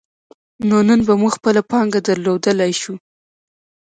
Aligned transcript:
نو 0.67 0.77
نن 0.87 0.99
به 1.07 1.13
موږ 1.21 1.31
خپله 1.37 1.61
پانګه 1.71 1.99
درلودلای 2.07 2.73
شو. 2.81 2.93